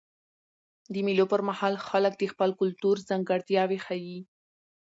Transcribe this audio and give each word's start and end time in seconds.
د 0.93 0.95
مېلو 1.07 1.25
پر 1.31 1.41
مهال 1.49 1.73
خلک 1.87 2.13
د 2.17 2.23
خپل 2.33 2.49
کلتور 2.59 2.95
ځانګړتیاوي 3.09 3.79
ښیي. 3.85 4.19